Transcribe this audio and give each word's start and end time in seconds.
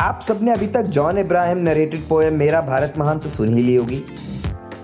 आप 0.00 0.20
सबने 0.22 0.50
अभी 0.50 0.66
तक 0.74 0.82
जॉन 0.96 1.18
इब्राहिम 1.18 1.58
नरेटेड 1.62 2.06
पोएम 2.08 2.34
मेरा 2.38 2.60
भारत 2.68 2.94
महान 2.98 3.18
तो 3.20 3.28
सुन 3.28 3.54
ही 3.54 3.62
ली 3.62 4.04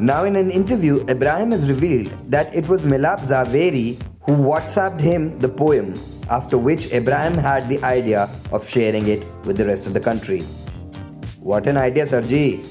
Now, 0.00 0.24
in 0.24 0.36
an 0.36 0.50
interview, 0.50 1.00
Ibrahim 1.14 1.50
has 1.54 1.68
revealed 1.70 2.12
that 2.34 2.54
it 2.60 2.68
was 2.72 2.86
Milap 2.92 3.20
Zaveri 3.30 4.02
who 4.28 4.36
WhatsApped 4.46 5.02
him 5.06 5.26
the 5.38 5.50
poem, 5.58 5.90
after 6.36 6.60
which 6.68 6.86
Ibrahim 7.00 7.36
had 7.46 7.68
the 7.68 7.78
idea 7.88 8.22
of 8.52 8.66
sharing 8.66 9.10
it 9.16 9.26
with 9.44 9.58
the 9.58 9.66
rest 9.66 9.86
of 9.86 9.92
the 9.92 10.00
country. 10.00 10.40
What 11.50 11.66
an 11.66 11.76
idea, 11.76 12.06
Sarji! 12.06 12.64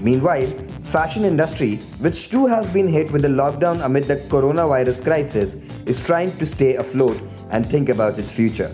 Meanwhile, 0.00 0.48
fashion 0.96 1.24
industry, 1.24 1.76
which 2.08 2.28
too 2.34 2.46
has 2.46 2.68
been 2.78 2.88
hit 2.88 3.12
with 3.12 3.22
the 3.22 3.32
lockdown 3.42 3.86
amid 3.90 4.10
the 4.14 4.16
coronavirus 4.34 5.04
crisis, 5.04 5.56
is 5.94 6.04
trying 6.10 6.36
to 6.38 6.52
stay 6.56 6.74
afloat 6.74 7.22
and 7.50 7.70
think 7.76 7.88
about 7.88 8.18
its 8.18 8.32
future. 8.32 8.72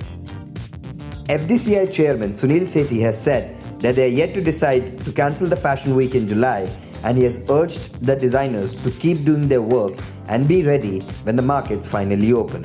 FDCI 1.29 1.93
chairman 1.93 2.33
Sunil 2.33 2.63
Sethi 2.63 3.01
has 3.01 3.21
said 3.21 3.57
that 3.81 3.95
they 3.95 4.05
are 4.05 4.15
yet 4.21 4.35
to 4.35 4.41
decide 4.41 4.99
to 5.05 5.13
cancel 5.13 5.49
the 5.49 5.55
fashion 5.55 5.95
week 5.95 6.17
in 6.17 6.27
July 6.27 6.69
and 7.05 7.17
he 7.17 7.23
has 7.23 7.45
urged 7.49 7.95
the 8.05 8.17
designers 8.17 8.75
to 8.75 8.91
keep 8.91 9.25
doing 9.25 9.47
their 9.47 9.63
work 9.63 9.95
and 10.27 10.49
be 10.49 10.65
ready 10.65 10.99
when 11.23 11.37
the 11.37 11.43
markets 11.43 11.87
finally 11.87 12.33
open. 12.33 12.65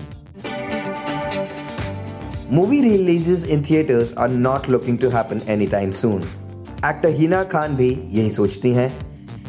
Movie 2.50 2.82
releases 2.82 3.46
in 3.46 3.64
theaters 3.64 4.12
are 4.14 4.28
not 4.28 4.68
looking 4.68 4.98
to 4.98 5.12
happen 5.12 5.40
anytime 5.44 5.92
soon. 5.94 6.28
Actor 6.82 7.12
Hina 7.12 7.46
Khan 7.46 7.78
bhi 7.78 8.12
yahi 8.12 8.30
sochti 8.30 8.74
hain. 8.74 8.92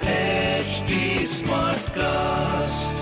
HT 0.00 1.22
Smartcast. 1.22 2.95